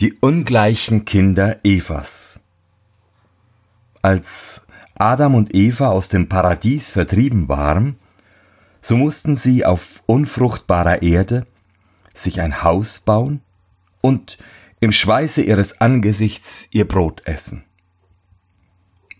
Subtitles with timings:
[0.00, 2.40] Die ungleichen Kinder Evas.
[4.02, 7.98] Als Adam und Eva aus dem Paradies vertrieben waren,
[8.82, 11.46] so mussten sie auf unfruchtbarer Erde
[12.12, 13.40] sich ein Haus bauen
[14.02, 14.36] und
[14.80, 17.64] im Schweiße ihres Angesichts ihr Brot essen.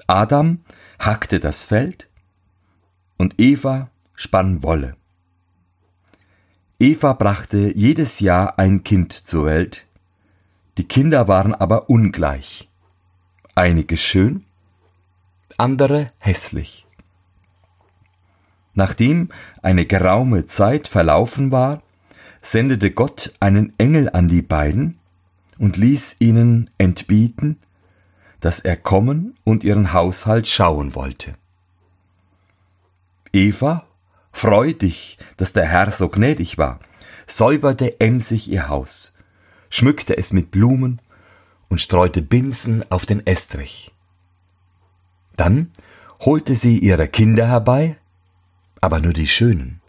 [0.06, 0.60] Adam
[0.98, 2.10] hackte das Feld
[3.16, 4.94] und Eva spann Wolle.
[6.78, 9.86] Eva brachte jedes Jahr ein Kind zur Welt,
[10.78, 12.68] die Kinder waren aber ungleich.
[13.54, 14.44] Einige schön,
[15.56, 16.86] andere hässlich.
[18.74, 19.30] Nachdem
[19.62, 21.82] eine geraume Zeit verlaufen war,
[22.42, 24.98] sendete Gott einen Engel an die beiden
[25.58, 27.58] und ließ ihnen entbieten,
[28.40, 31.34] dass er kommen und ihren Haushalt schauen wollte.
[33.32, 33.86] Eva,
[34.30, 36.78] freu dich, dass der Herr so gnädig war,
[37.26, 39.15] säuberte emsig ihr Haus,
[39.70, 41.00] schmückte es mit Blumen
[41.68, 43.92] und streute Binsen auf den Estrich.
[45.36, 45.70] Dann
[46.20, 47.96] holte sie ihre Kinder herbei,
[48.80, 49.80] aber nur die schönen.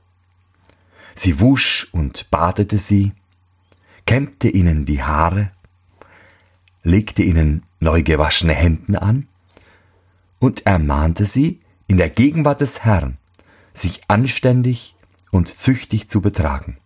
[1.15, 3.13] Sie wusch und badete sie,
[4.05, 5.51] kämmte ihnen die Haare,
[6.83, 9.27] legte ihnen neu gewaschene Hemden an
[10.39, 13.17] und ermahnte sie, in der Gegenwart des Herrn,
[13.73, 14.95] sich anständig
[15.31, 16.77] und züchtig zu betragen.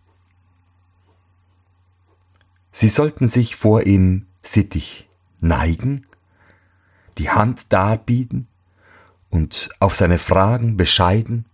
[2.74, 6.06] Sie sollten sich vor ihm sittig neigen,
[7.18, 8.48] die Hand darbieten
[9.28, 11.44] und auf seine Fragen bescheiden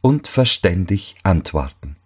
[0.00, 1.96] und verständig antworten.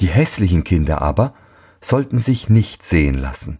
[0.00, 1.34] Die hässlichen Kinder aber
[1.82, 3.58] sollten sich nicht sehen lassen.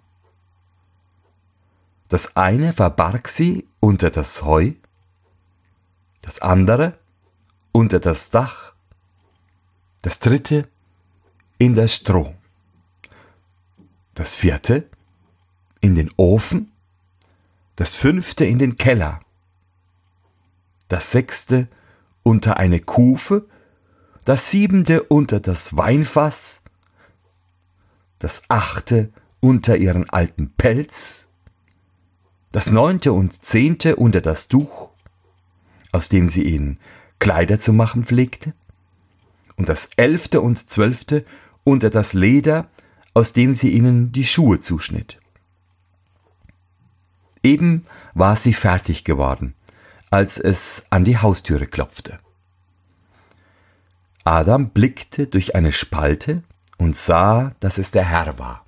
[2.08, 4.72] Das eine verbarg sie unter das Heu,
[6.22, 6.98] das andere
[7.70, 8.72] unter das Dach,
[10.00, 10.68] das dritte
[11.58, 12.37] in das Stroh
[14.18, 14.84] das vierte
[15.80, 16.72] in den Ofen,
[17.76, 19.20] das fünfte in den Keller,
[20.88, 21.68] das sechste
[22.24, 23.46] unter eine Kufe,
[24.24, 26.64] das siebente unter das Weinfass,
[28.18, 31.34] das achte unter ihren alten Pelz,
[32.50, 34.90] das neunte und zehnte unter das Tuch,
[35.92, 36.80] aus dem sie ihnen
[37.20, 38.52] Kleider zu machen pflegte,
[39.54, 41.24] und das elfte und zwölfte
[41.62, 42.68] unter das Leder,
[43.18, 45.18] aus dem sie ihnen die Schuhe zuschnitt.
[47.42, 47.84] Eben
[48.14, 49.54] war sie fertig geworden,
[50.08, 52.20] als es an die Haustüre klopfte.
[54.22, 56.44] Adam blickte durch eine Spalte
[56.76, 58.64] und sah, dass es der Herr war.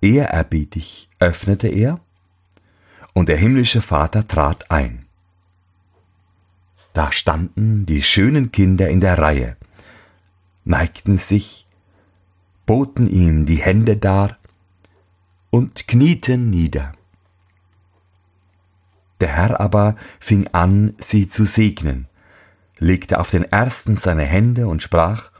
[0.00, 2.00] Ehrerbietig öffnete er,
[3.12, 5.04] und der himmlische Vater trat ein.
[6.94, 9.58] Da standen die schönen Kinder in der Reihe,
[10.64, 11.67] neigten sich
[12.68, 14.36] boten ihm die Hände dar
[15.48, 16.92] und knieten nieder.
[19.20, 22.08] Der Herr aber fing an, sie zu segnen,
[22.76, 25.30] legte auf den ersten seine Hände und sprach,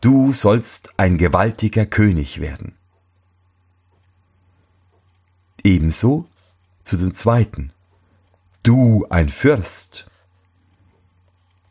[0.00, 2.74] Du sollst ein gewaltiger König werden.
[5.62, 6.26] Ebenso
[6.82, 7.70] zu dem zweiten,
[8.64, 10.10] Du ein Fürst.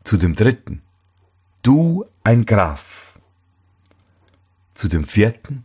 [0.04, 0.80] Zu dem dritten,
[1.62, 3.05] Du ein Graf
[4.76, 5.64] zu dem vierten,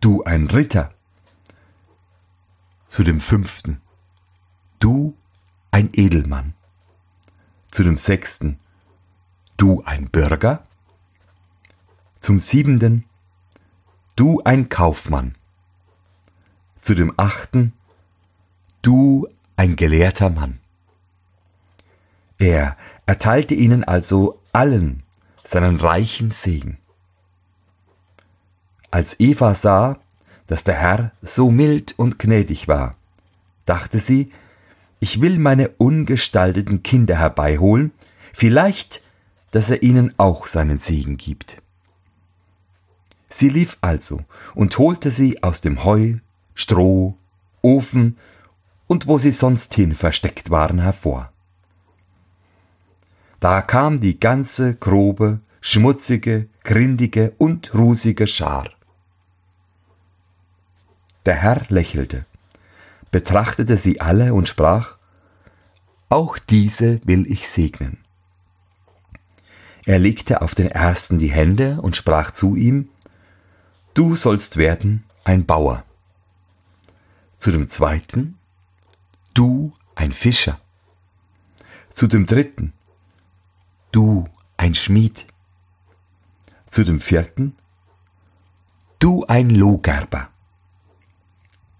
[0.00, 0.92] du ein Ritter,
[2.88, 3.80] zu dem fünften,
[4.80, 5.16] du
[5.70, 6.54] ein Edelmann,
[7.70, 8.58] zu dem sechsten,
[9.56, 10.66] du ein Bürger,
[12.18, 13.04] zum siebenten,
[14.16, 15.36] du ein Kaufmann,
[16.80, 17.72] zu dem achten,
[18.82, 20.58] du ein gelehrter Mann.
[22.38, 22.76] Er
[23.06, 25.04] erteilte ihnen also allen
[25.44, 26.81] seinen reichen Segen.
[28.92, 29.98] Als Eva sah,
[30.46, 32.96] dass der Herr so mild und gnädig war,
[33.64, 34.30] dachte sie,
[35.00, 37.92] ich will meine ungestalteten Kinder herbeiholen,
[38.34, 39.00] vielleicht,
[39.50, 41.62] dass er ihnen auch seinen Segen gibt.
[43.30, 44.20] Sie lief also
[44.54, 46.16] und holte sie aus dem Heu,
[46.54, 47.16] Stroh,
[47.62, 48.18] Ofen
[48.88, 51.32] und wo sie sonst hin versteckt waren hervor.
[53.40, 58.68] Da kam die ganze grobe, schmutzige, grindige und rusige Schar.
[61.24, 62.26] Der Herr lächelte,
[63.10, 64.96] betrachtete sie alle und sprach,
[66.08, 67.98] Auch diese will ich segnen.
[69.84, 72.88] Er legte auf den ersten die Hände und sprach zu ihm,
[73.94, 75.84] Du sollst werden ein Bauer.
[77.38, 78.38] Zu dem zweiten,
[79.34, 80.58] du ein Fischer.
[81.90, 82.72] Zu dem dritten,
[83.90, 85.26] du ein Schmied.
[86.70, 87.54] Zu dem vierten,
[88.98, 90.31] du ein Lohgerber.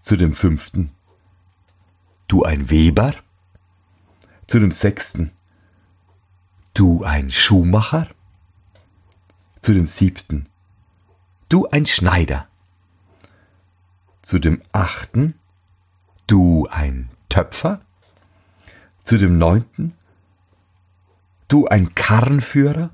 [0.02, 0.90] Zu dem fünften,
[2.26, 3.14] du ein Weber.
[4.48, 5.30] Zu dem sechsten,
[6.74, 8.08] du ein Schuhmacher.
[9.60, 10.48] Zu dem siebten,
[11.48, 12.48] du ein Schneider.
[14.22, 15.38] Zu dem achten,
[16.26, 17.80] du ein Töpfer.
[19.04, 19.96] Zu dem neunten,
[21.46, 22.90] du ein Karrenführer.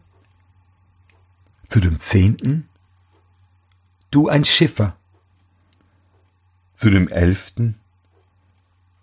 [1.68, 2.68] Zu dem zehnten,
[4.10, 4.97] du ein Schiffer.
[6.78, 7.74] Zu dem elften,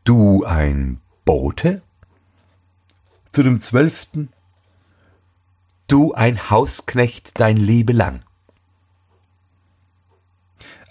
[0.06, 1.81] du ein Bote.
[3.33, 4.30] Zu dem zwölften,
[5.88, 8.22] du ein Hausknecht dein Lebe lang.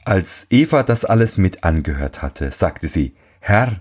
[0.05, 3.81] Als Eva das alles mit angehört hatte, sagte sie, Herr,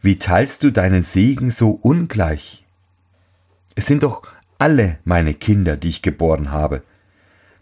[0.00, 2.64] wie teilst du deinen Segen so ungleich?
[3.74, 4.22] Es sind doch
[4.58, 6.84] alle meine Kinder, die ich geboren habe.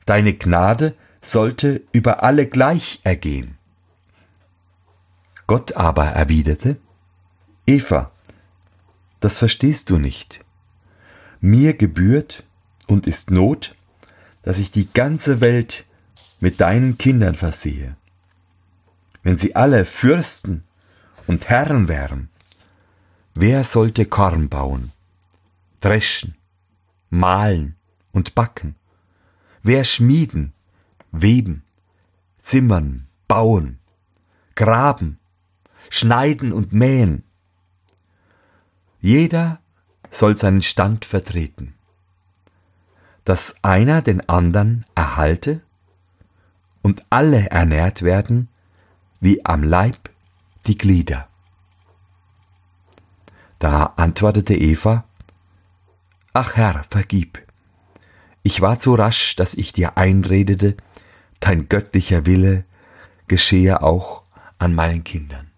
[0.05, 3.57] Deine Gnade sollte über alle gleich ergehen.
[5.53, 6.79] Gott aber erwiderte,
[7.67, 8.11] Eva,
[9.21, 10.43] das verstehst du nicht.
[11.43, 12.45] Mir gebührt
[12.87, 13.75] und ist Not,
[14.45, 15.85] dass ich die ganze Welt
[16.41, 17.99] mit deinen Kindern versehe.
[19.23, 20.65] Wenn sie alle Fürsten
[21.27, 22.31] und Herren wären,
[23.35, 24.91] wer sollte Korn bauen,
[25.83, 26.35] dreschen,
[27.11, 27.77] mahlen
[28.13, 28.75] und backen?
[29.63, 30.55] Wer schmieden,
[31.11, 31.63] weben,
[32.39, 33.81] zimmern, bauen,
[34.55, 35.19] graben,
[35.93, 37.23] schneiden und mähen?
[38.99, 39.61] Jeder
[40.11, 41.75] soll seinen Stand vertreten,
[43.25, 45.61] dass einer den anderen erhalte
[46.81, 48.49] und alle ernährt werden,
[49.21, 50.11] wie am Leib
[50.67, 51.29] die Glieder.
[53.59, 55.05] Da antwortete Eva,
[56.33, 57.47] Ach Herr, vergib.
[58.43, 60.79] Ich war zu rasch, dass ich dir einredete,
[61.41, 62.65] dein göttlicher Wille
[63.29, 64.23] geschehe auch
[64.59, 65.52] an meinen Kindern.